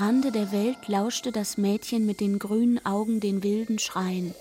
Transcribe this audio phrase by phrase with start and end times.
[0.00, 4.34] Rande der Welt lauschte das Mädchen mit den grünen Augen den wilden Schreien.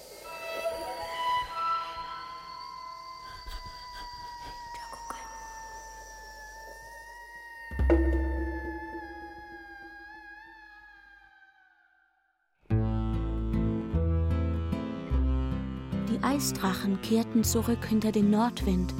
[16.09, 18.93] Die Eisdrachen kehrten zurück hinter den Nordwind.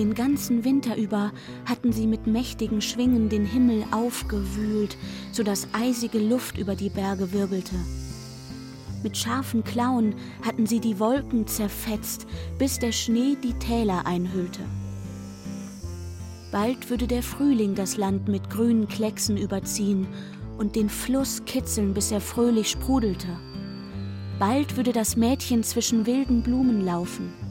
[0.00, 1.30] Den ganzen Winter über
[1.66, 4.96] hatten sie mit mächtigen Schwingen den Himmel aufgewühlt,
[5.30, 7.74] so dass eisige Luft über die Berge wirbelte.
[9.02, 12.26] Mit scharfen Klauen hatten sie die Wolken zerfetzt,
[12.58, 14.62] bis der Schnee die Täler einhüllte.
[16.50, 20.08] Bald würde der Frühling das Land mit grünen Klecksen überziehen
[20.56, 23.28] und den Fluss kitzeln, bis er fröhlich sprudelte.
[24.38, 27.49] Bald würde das Mädchen zwischen wilden Blumen laufen.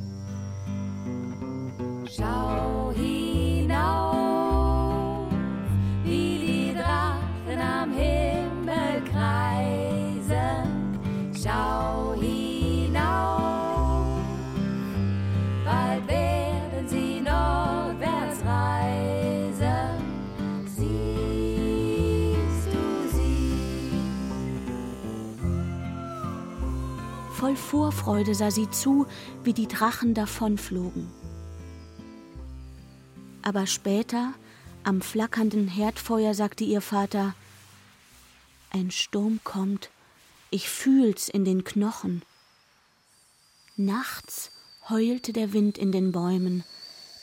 [2.18, 4.18] Schau hinauf,
[6.04, 10.98] wie die Drachen am Himmel kreisen.
[11.34, 14.24] Schau hinauf,
[15.64, 20.02] bald werden sie nordwärts reisen.
[20.66, 23.54] Siehst du sie?
[27.34, 29.06] Voll Vorfreude sah sie zu,
[29.44, 31.19] wie die Drachen davonflogen.
[33.50, 34.36] Aber später,
[34.84, 37.34] am flackernden Herdfeuer, sagte ihr Vater,
[38.70, 39.90] ein Sturm kommt,
[40.52, 42.22] ich fühl's in den Knochen.
[43.76, 44.52] Nachts
[44.88, 46.64] heulte der Wind in den Bäumen,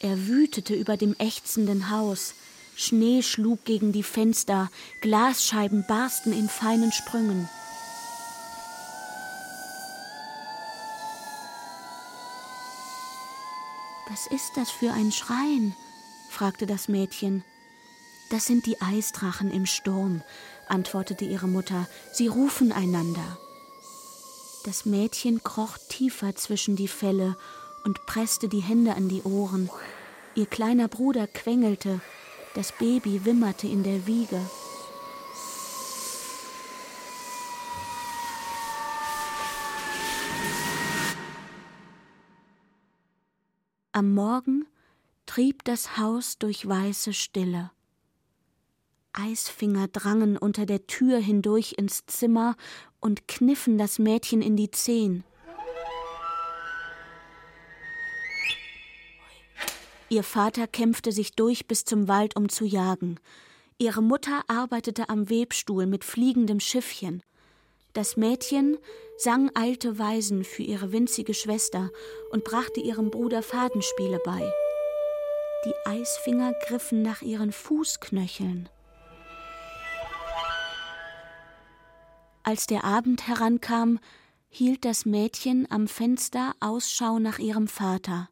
[0.00, 2.34] er wütete über dem ächzenden Haus,
[2.74, 4.68] Schnee schlug gegen die Fenster,
[5.02, 7.48] Glasscheiben barsten in feinen Sprüngen.
[14.10, 15.76] Was ist das für ein Schreien?
[16.36, 17.42] Fragte das Mädchen.
[18.30, 20.22] Das sind die Eisdrachen im Sturm,
[20.68, 21.88] antwortete ihre Mutter.
[22.12, 23.38] Sie rufen einander.
[24.66, 27.38] Das Mädchen kroch tiefer zwischen die Felle
[27.86, 29.70] und presste die Hände an die Ohren.
[30.34, 32.02] Ihr kleiner Bruder quengelte,
[32.54, 34.42] das Baby wimmerte in der Wiege.
[43.92, 44.66] Am Morgen
[45.36, 47.70] trieb das Haus durch weiße Stille.
[49.12, 52.56] Eisfinger drangen unter der Tür hindurch ins Zimmer
[53.00, 55.24] und kniffen das Mädchen in die Zehen.
[60.08, 63.20] Ihr Vater kämpfte sich durch bis zum Wald, um zu jagen.
[63.76, 67.22] Ihre Mutter arbeitete am Webstuhl mit fliegendem Schiffchen.
[67.92, 68.78] Das Mädchen
[69.18, 71.90] sang alte Weisen für ihre winzige Schwester
[72.30, 74.50] und brachte ihrem Bruder Fadenspiele bei.
[75.66, 78.68] Die Eisfinger griffen nach ihren Fußknöcheln.
[82.44, 83.98] Als der Abend herankam,
[84.48, 88.30] hielt das Mädchen am Fenster Ausschau nach ihrem Vater.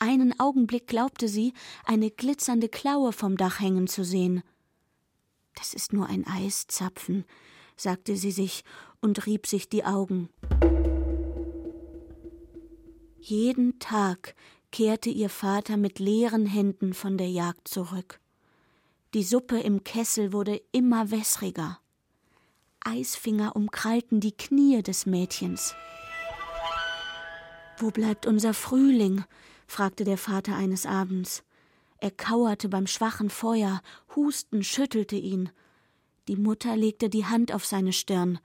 [0.00, 1.52] Einen Augenblick glaubte sie,
[1.84, 4.42] eine glitzernde Klaue vom Dach hängen zu sehen.
[5.54, 7.24] Das ist nur ein Eiszapfen,
[7.76, 8.64] sagte sie sich
[9.00, 10.28] und rieb sich die Augen.
[13.20, 14.34] Jeden Tag
[14.72, 18.18] kehrte ihr Vater mit leeren Händen von der Jagd zurück.
[19.14, 21.78] Die Suppe im Kessel wurde immer wässriger.
[22.80, 25.74] Eisfinger umkrallten die Knie des Mädchens.
[27.78, 29.24] Wo bleibt unser Frühling?
[29.66, 31.44] fragte der Vater eines Abends.
[31.98, 33.80] Er kauerte beim schwachen Feuer,
[34.16, 35.50] Husten schüttelte ihn.
[36.28, 38.40] Die Mutter legte die Hand auf seine Stirn.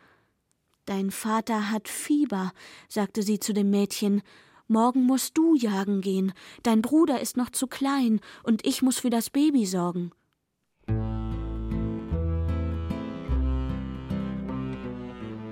[0.86, 2.54] Dein Vater hat Fieber,
[2.88, 4.22] sagte sie zu dem Mädchen.
[4.68, 6.34] Morgen musst du jagen gehen.
[6.64, 10.12] Dein Bruder ist noch zu klein und ich muss für das Baby sorgen.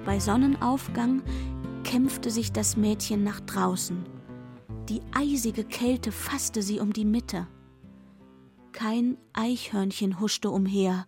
[0.06, 1.24] Bei Sonnenaufgang
[1.84, 4.06] kämpfte sich das Mädchen nach draußen.
[4.90, 7.48] Die eisige Kälte fasste sie um die Mitte.
[8.72, 11.08] Kein Eichhörnchen huschte umher,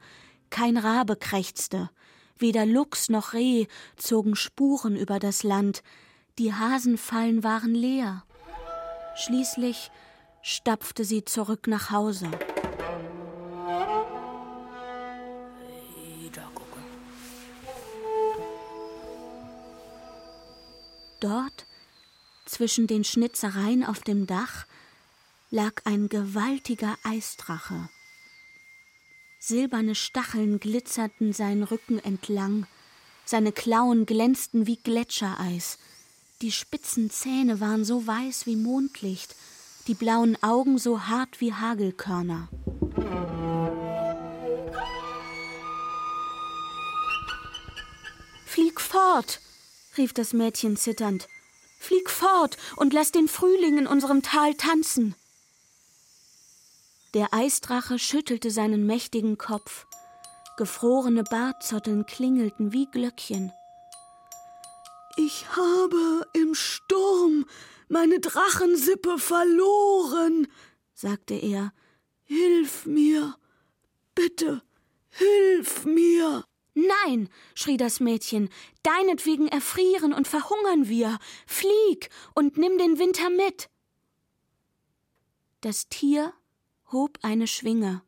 [0.49, 1.89] kein Rabe krächzte,
[2.37, 3.67] weder Luchs noch Reh
[3.97, 5.83] zogen Spuren über das Land,
[6.37, 8.23] die Hasenfallen waren leer.
[9.15, 9.91] Schließlich
[10.41, 12.29] stapfte sie zurück nach Hause.
[21.19, 21.65] Dort,
[22.45, 24.67] zwischen den Schnitzereien auf dem Dach,
[25.49, 27.89] lag ein gewaltiger Eisdrache.
[29.39, 32.67] Silberne Stacheln glitzerten seinen Rücken entlang,
[33.25, 35.79] seine Klauen glänzten wie Gletschereis,
[36.41, 39.35] die spitzen Zähne waren so weiß wie Mondlicht,
[39.87, 42.49] die blauen Augen so hart wie Hagelkörner.
[48.45, 49.39] Flieg fort,
[49.97, 51.27] rief das Mädchen zitternd.
[51.79, 55.15] Flieg fort und lass den Frühling in unserem Tal tanzen.
[57.13, 59.85] Der Eisdrache schüttelte seinen mächtigen Kopf.
[60.57, 63.51] Gefrorene Bartzotteln klingelten wie Glöckchen.
[65.19, 67.45] Ich habe im Sturm
[67.89, 70.47] meine Drachensippe verloren,
[70.93, 71.73] sagte er.
[72.21, 73.35] Hilf mir,
[74.13, 74.61] bitte,
[75.09, 76.45] hilf mir.
[76.75, 78.49] Nein, schrie das Mädchen,
[78.83, 81.17] deinetwegen erfrieren und verhungern wir.
[81.47, 83.69] Flieg und nimm den Winter mit.
[85.61, 86.31] Das Tier
[86.91, 88.03] hob eine Schwinge.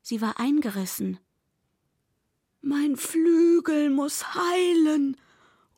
[0.00, 1.18] Sie war eingerissen.
[2.60, 5.16] Mein Flügel muss heilen,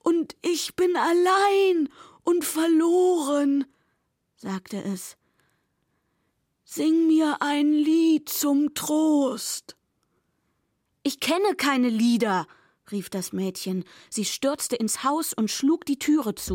[0.06, 1.88] und ich bin allein
[2.23, 3.64] und verloren,
[4.37, 5.17] sagte es.
[6.62, 9.75] Sing mir ein Lied zum Trost.
[11.03, 12.47] Ich kenne keine Lieder,
[12.93, 13.82] rief das Mädchen.
[14.08, 16.55] Sie stürzte ins Haus und schlug die Türe zu.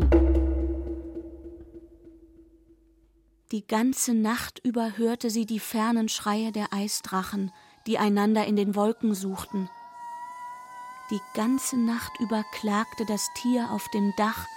[3.50, 7.52] Die ganze Nacht über hörte sie die fernen Schreie der Eisdrachen,
[7.86, 9.68] die einander in den Wolken suchten.
[11.12, 14.48] Die ganze Nacht über klagte das Tier auf dem Dach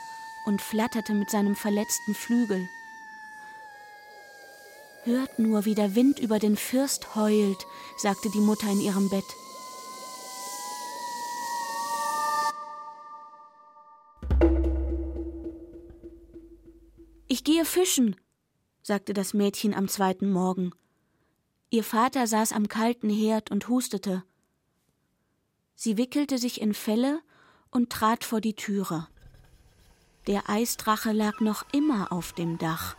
[0.45, 2.69] und flatterte mit seinem verletzten Flügel.
[5.03, 7.67] Hört nur, wie der Wind über den First heult,
[7.97, 9.25] sagte die Mutter in ihrem Bett.
[17.27, 18.15] Ich gehe fischen,
[18.81, 20.71] sagte das Mädchen am zweiten Morgen.
[21.69, 24.23] Ihr Vater saß am kalten Herd und hustete.
[25.75, 27.19] Sie wickelte sich in Felle
[27.69, 29.07] und trat vor die Türe.
[30.27, 32.95] Der Eisdrache lag noch immer auf dem Dach.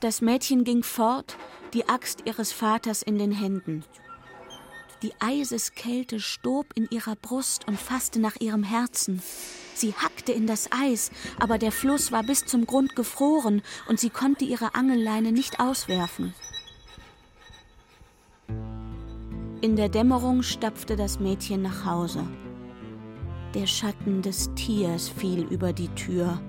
[0.00, 1.36] Das Mädchen ging fort,
[1.74, 3.84] die Axt ihres Vaters in den Händen.
[5.02, 9.22] Die Eiseskälte stob in ihrer Brust und fasste nach ihrem Herzen.
[9.74, 14.10] Sie hackte in das Eis, aber der Fluss war bis zum Grund gefroren und sie
[14.10, 16.34] konnte ihre Angelleine nicht auswerfen.
[19.62, 22.26] In der Dämmerung stapfte das Mädchen nach Hause.
[23.52, 26.40] Der Schatten des Tiers fiel über die Tür.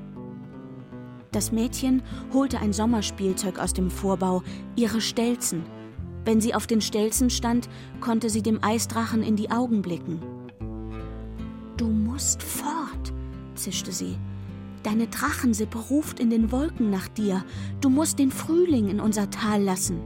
[1.33, 2.03] Das Mädchen
[2.33, 4.43] holte ein Sommerspielzeug aus dem Vorbau,
[4.77, 5.63] ihre Stelzen.
[6.23, 7.67] Wenn sie auf den Stelzen stand,
[7.99, 10.21] konnte sie dem Eisdrachen in die Augen blicken.
[11.75, 13.11] Du musst fort,
[13.55, 14.17] zischte sie.
[14.83, 17.43] Deine Drachensippe ruft in den Wolken nach dir.
[17.81, 19.99] Du musst den Frühling in unser Tal lassen.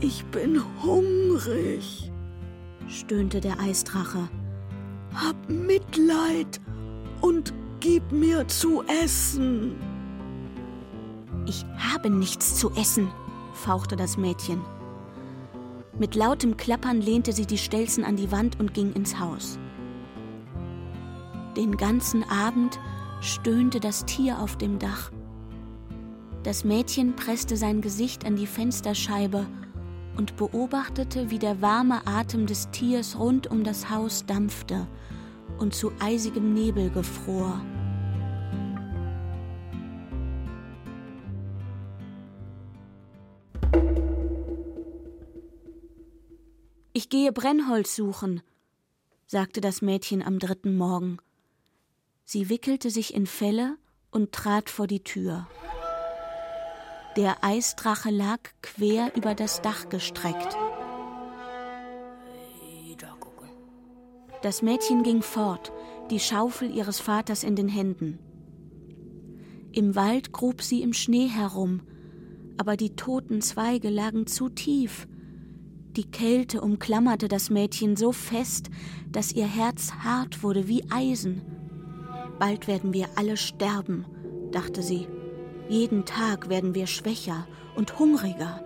[0.00, 2.12] Ich bin hungrig,
[2.86, 4.28] stöhnte der Eisdrache.
[5.12, 6.60] Hab Mitleid
[7.20, 9.74] und gib mir zu essen.
[11.46, 13.10] Ich habe nichts zu essen,
[13.54, 14.60] fauchte das Mädchen.
[15.98, 19.58] Mit lautem Klappern lehnte sie die Stelzen an die Wand und ging ins Haus.
[21.56, 22.78] Den ganzen Abend
[23.20, 25.10] stöhnte das Tier auf dem Dach.
[26.44, 29.44] Das Mädchen presste sein Gesicht an die Fensterscheibe
[30.18, 34.86] und beobachtete, wie der warme Atem des Tiers rund um das Haus dampfte
[35.58, 37.64] und zu eisigem Nebel gefror.
[46.92, 48.42] Ich gehe Brennholz suchen,
[49.26, 51.18] sagte das Mädchen am dritten Morgen.
[52.24, 53.76] Sie wickelte sich in Felle
[54.10, 55.46] und trat vor die Tür.
[57.18, 60.56] Der Eisdrache lag quer über das Dach gestreckt.
[64.42, 65.72] Das Mädchen ging fort,
[66.12, 68.20] die Schaufel ihres Vaters in den Händen.
[69.72, 71.80] Im Wald grub sie im Schnee herum,
[72.56, 75.08] aber die toten Zweige lagen zu tief.
[75.96, 78.70] Die Kälte umklammerte das Mädchen so fest,
[79.10, 81.42] dass ihr Herz hart wurde wie Eisen.
[82.38, 84.06] Bald werden wir alle sterben,
[84.52, 85.08] dachte sie.
[85.68, 87.46] Jeden Tag werden wir schwächer
[87.76, 88.64] und hungriger.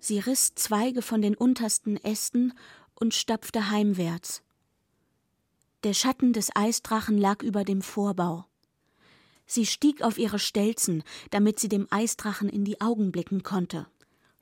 [0.00, 2.54] Sie riss Zweige von den untersten Ästen
[2.94, 4.42] und stapfte heimwärts.
[5.84, 8.46] Der Schatten des Eisdrachen lag über dem Vorbau.
[9.46, 13.86] Sie stieg auf ihre Stelzen, damit sie dem Eisdrachen in die Augen blicken konnte.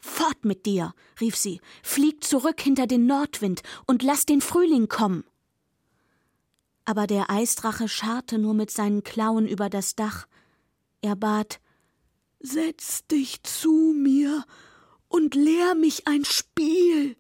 [0.01, 5.25] Fort mit dir, rief sie, flieg zurück hinter den Nordwind und lass den Frühling kommen.
[6.85, 10.27] Aber der Eisdrache scharrte nur mit seinen Klauen über das Dach.
[11.03, 11.61] Er bat
[12.43, 14.45] Setz dich zu mir
[15.09, 17.17] und lehr mich ein Spiel,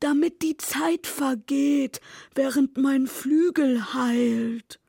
[0.00, 2.00] damit die Zeit vergeht,
[2.34, 4.80] während mein Flügel heilt.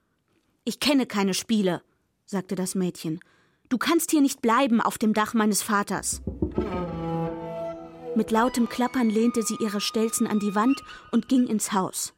[0.66, 1.84] Ich kenne keine Spiele,
[2.26, 3.20] sagte das Mädchen.
[3.70, 6.22] Du kannst hier nicht bleiben auf dem Dach meines Vaters.
[8.16, 12.14] Mit lautem Klappern lehnte sie ihre Stelzen an die Wand und ging ins Haus.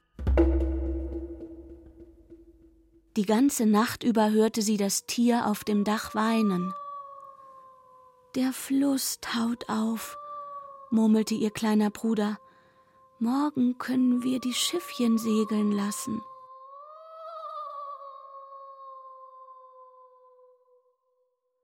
[3.16, 6.74] Die ganze Nacht über hörte sie das Tier auf dem Dach weinen.
[8.36, 10.18] Der Fluss taut auf,
[10.92, 12.38] murmelte ihr kleiner Bruder.
[13.20, 16.22] Morgen können wir die Schiffchen segeln lassen.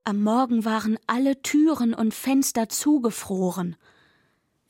[0.05, 3.75] Am Morgen waren alle Türen und Fenster zugefroren.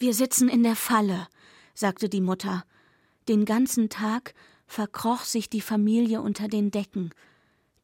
[0.02, 1.28] Wir sitzen in der Falle,
[1.76, 2.64] sagte die Mutter.
[3.28, 4.34] Den ganzen Tag
[4.66, 7.12] verkroch sich die Familie unter den Decken.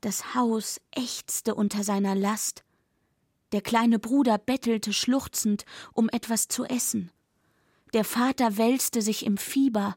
[0.02, 2.64] Das Haus ächzte unter seiner Last.
[3.52, 7.12] Der kleine Bruder bettelte schluchzend um etwas zu essen.
[7.94, 9.96] Der Vater wälzte sich im Fieber.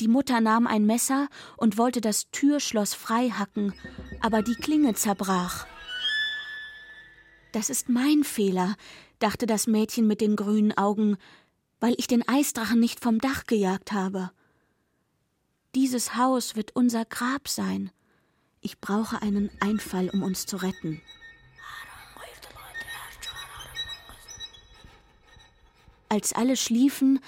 [0.00, 3.72] Die Mutter nahm ein Messer und wollte das Türschloss frei hacken,
[4.20, 5.66] aber die Klinge zerbrach.
[7.52, 8.76] Das ist mein Fehler,
[9.20, 11.16] dachte das Mädchen mit den grünen Augen,
[11.80, 14.30] weil ich den Eisdrachen nicht vom Dach gejagt habe.
[15.74, 17.90] Dieses Haus wird unser Grab sein.
[18.60, 21.02] Ich brauche einen Einfall, um uns zu retten.
[26.08, 27.20] Als alle schliefen,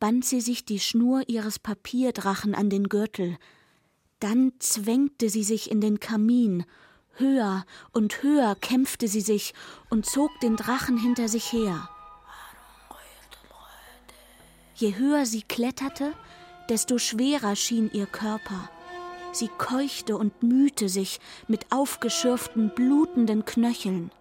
[0.00, 3.38] band sie sich die Schnur ihres Papierdrachen an den Gürtel.
[4.20, 6.64] Dann zwängte sie sich in den Kamin.
[7.14, 9.54] Höher und höher kämpfte sie sich
[9.88, 11.88] und zog den Drachen hinter sich her.
[14.78, 16.14] Je höher sie kletterte,
[16.68, 18.70] desto schwerer schien ihr Körper.
[19.32, 21.18] Sie keuchte und mühte sich
[21.48, 24.12] mit aufgeschürften, blutenden Knöcheln.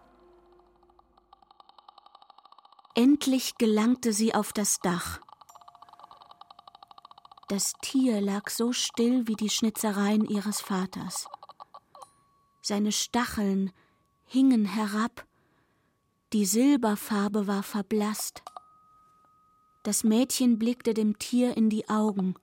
[2.96, 5.20] Endlich gelangte sie auf das Dach.
[7.50, 11.28] Das Tier lag so still wie die Schnitzereien ihres Vaters.
[12.64, 13.72] Seine Stacheln
[14.26, 15.24] hingen herab,
[16.34, 18.42] die Silberfarbe war verblasst.
[19.88, 22.36] Das Mädchen blickte dem Tier in die Augen,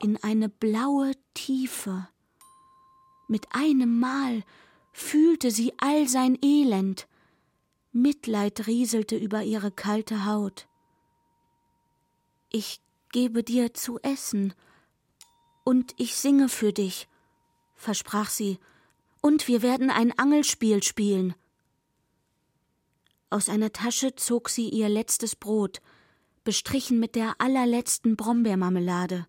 [0.00, 2.08] in eine blaue Tiefe.
[3.28, 4.42] Mit einem Mal
[4.92, 7.06] fühlte sie all sein Elend.
[7.92, 10.66] Mitleid rieselte über ihre kalte Haut.
[12.50, 12.80] Ich
[13.12, 14.52] gebe dir zu essen,
[15.62, 17.06] und ich singe für dich,
[17.76, 18.58] versprach sie,
[19.20, 21.36] und wir werden ein Angelspiel spielen.
[23.30, 25.80] Aus einer Tasche zog sie ihr letztes Brot,
[26.44, 29.26] bestrichen mit der allerletzten Brombeermarmelade.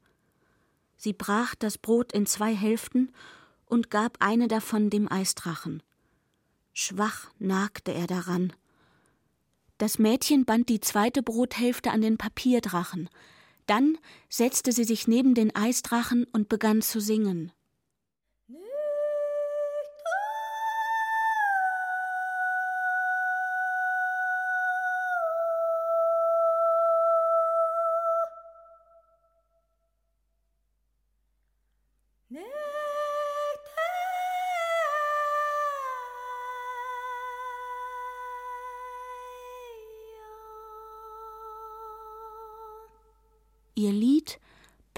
[0.97, 3.11] Sie brach das Brot in zwei Hälften
[3.65, 5.83] und gab eine davon dem Eisdrachen.
[6.73, 8.53] Schwach nagte er daran.
[9.77, 13.09] Das Mädchen band die zweite Brothälfte an den Papierdrachen.
[13.65, 13.97] Dann
[14.29, 17.51] setzte sie sich neben den Eisdrachen und begann zu singen.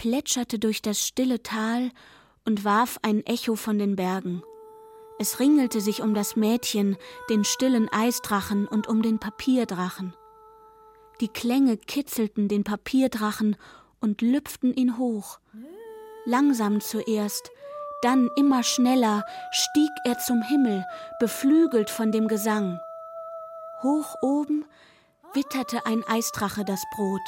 [0.06, 1.90] Plätscherte durch das stille Tal
[2.46, 4.44] und warf ein Echo von den Bergen.
[5.18, 6.96] Es ringelte sich um das Mädchen,
[7.32, 10.14] den stillen Eisdrachen und um den Papierdrachen.
[11.22, 13.56] Die Klänge kitzelten den Papierdrachen
[14.00, 15.40] und lüpften ihn hoch.
[16.26, 17.50] Langsam zuerst,
[18.04, 20.86] dann immer schneller stieg er zum Himmel,
[21.20, 22.80] beflügelt von dem Gesang.
[23.82, 24.66] Hoch oben
[25.34, 27.28] witterte ein Eisdrache das Brot,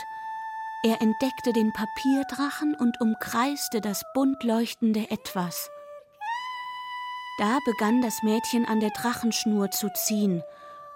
[0.84, 5.70] er entdeckte den Papierdrachen und umkreiste das bunt leuchtende Etwas.
[7.38, 10.44] Da begann das Mädchen an der Drachenschnur zu ziehen.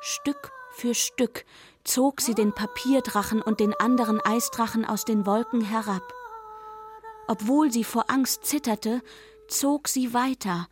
[0.02, 1.46] Stück für Stück
[1.84, 6.14] zog sie den Papierdrachen und den anderen Eisdrachen aus den Wolken herab.
[7.28, 9.02] Obwohl sie vor Angst zitterte,
[9.48, 10.68] zog sie weiter,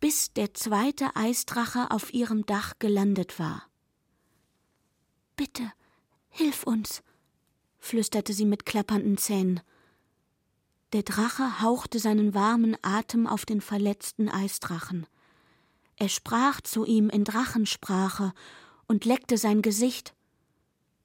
[0.00, 3.68] bis der zweite Eisdrache auf ihrem Dach gelandet war.
[5.36, 5.72] Bitte,
[6.30, 7.02] hilf uns,
[7.82, 9.60] flüsterte sie mit klappernden Zähnen.
[10.92, 15.06] Der Drache hauchte seinen warmen Atem auf den verletzten Eisdrachen.
[15.96, 18.32] Er sprach zu ihm in Drachensprache
[18.86, 20.14] und leckte sein Gesicht.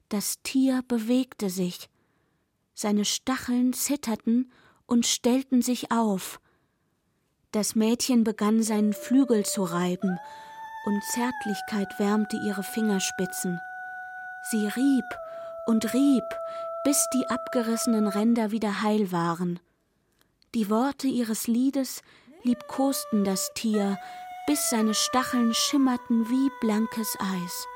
[0.10, 1.90] Das Tier bewegte sich.
[2.74, 4.52] Seine Stacheln zitterten
[4.86, 6.40] und stellten sich auf.
[7.52, 10.20] Das Mädchen begann seinen Flügel zu reiben,
[10.86, 13.60] und Zärtlichkeit wärmte ihre Fingerspitzen.
[14.52, 15.06] Sie rieb
[15.68, 16.24] und rieb,
[16.84, 19.60] bis die abgerissenen Ränder wieder heil waren.
[20.56, 22.02] Die Worte ihres Liedes
[22.44, 23.98] liebkosten das Tier,
[24.48, 27.68] bis seine Stacheln schimmerten wie blankes Eis.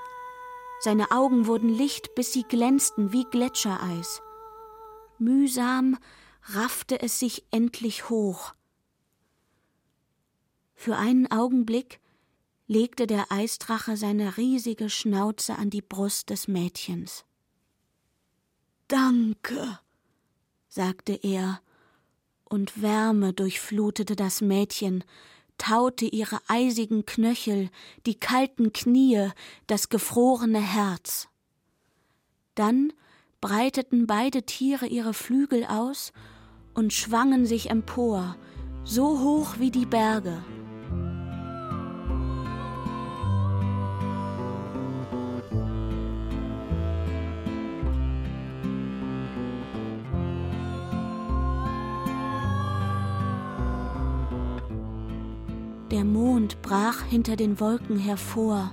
[0.79, 4.21] Seine Augen wurden Licht, bis sie glänzten wie Gletschereis.
[5.19, 5.97] Mühsam
[6.43, 8.55] raffte es sich endlich hoch.
[10.73, 11.99] Für einen Augenblick
[12.65, 17.25] legte der Eisdrache seine riesige Schnauze an die Brust des Mädchens.
[18.91, 19.79] Danke,
[20.67, 21.61] sagte er,
[22.43, 25.05] und Wärme durchflutete das Mädchen,
[25.57, 27.69] taute ihre eisigen Knöchel,
[28.05, 29.29] die kalten Knie,
[29.65, 31.29] das gefrorene Herz.
[32.53, 32.91] Dann
[33.39, 36.11] breiteten beide Tiere ihre Flügel aus
[36.73, 38.35] und schwangen sich empor,
[38.83, 40.43] so hoch wie die Berge.
[55.91, 58.71] Der Mond brach hinter den Wolken hervor,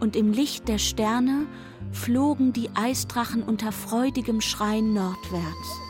[0.00, 1.46] und im Licht der Sterne
[1.92, 5.80] flogen die Eisdrachen unter freudigem Schreien nordwärts.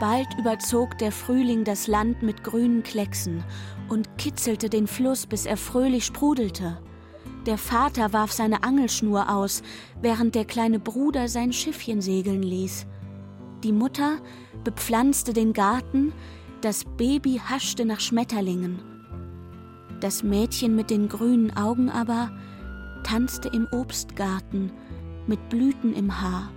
[0.00, 3.44] Bald überzog der Frühling das Land mit grünen Klecksen
[3.88, 6.78] und kitzelte den Fluss, bis er fröhlich sprudelte.
[7.46, 9.62] Der Vater warf seine Angelschnur aus,
[10.02, 12.86] während der kleine Bruder sein Schiffchen segeln ließ.
[13.62, 14.18] Die Mutter
[14.64, 16.12] bepflanzte den Garten,
[16.60, 18.80] das Baby haschte nach Schmetterlingen.
[20.00, 22.30] Das Mädchen mit den grünen Augen aber
[23.02, 24.72] tanzte im Obstgarten
[25.26, 26.50] mit Blüten im Haar.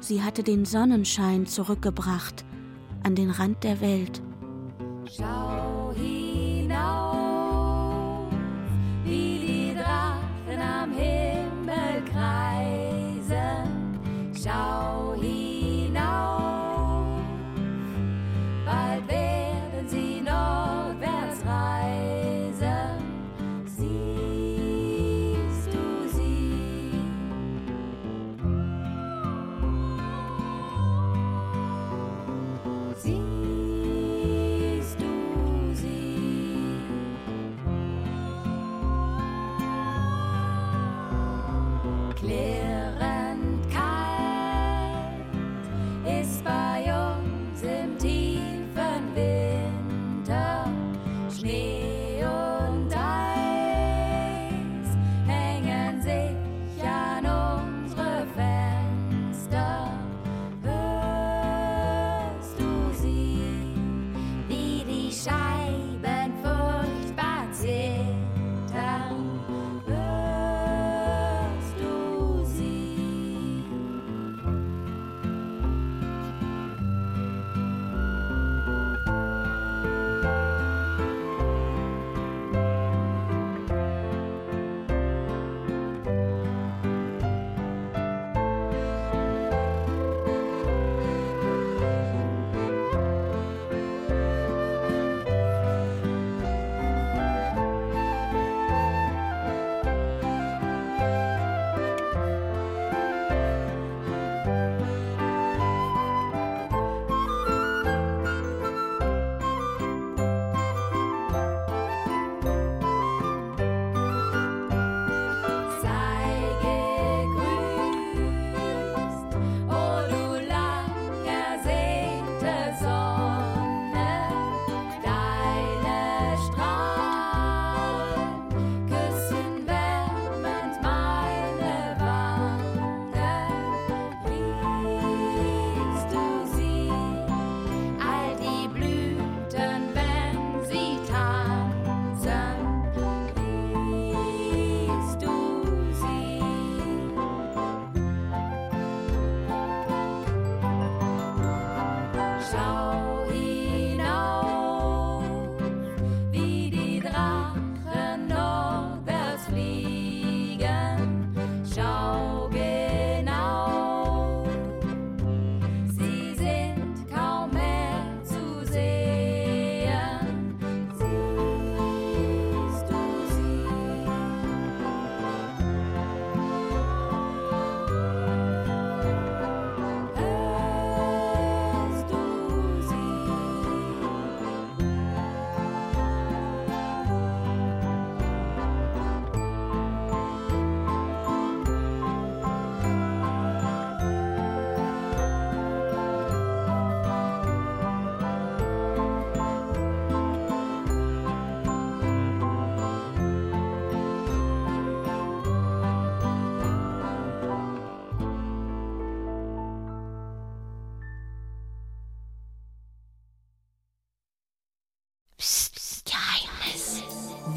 [0.00, 2.44] Sie hatte den Sonnenschein zurückgebracht
[3.02, 4.22] an den Rand der Welt.
[5.06, 6.27] Schau hinauf,
[46.28, 46.67] ist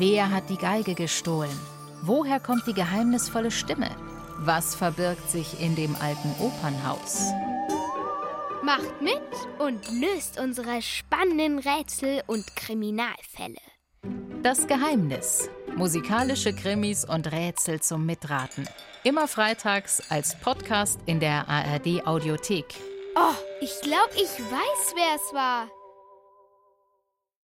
[0.02, 1.56] Wer hat die Geige gestohlen?
[2.02, 3.88] Woher kommt die geheimnisvolle Stimme?
[4.40, 7.32] Was verbirgt sich in dem alten Opernhaus?
[8.64, 9.22] Macht mit
[9.60, 13.62] und löst unsere spannenden Rätsel und Kriminalfälle.
[14.42, 15.52] Das Geheimnis.
[15.76, 18.68] Musikalische Krimis und Rätsel zum Mitraten.
[19.04, 22.66] Immer freitags als Podcast in der ARD Audiothek.
[23.16, 25.68] Oh, ich glaube, ich weiß, wer es war.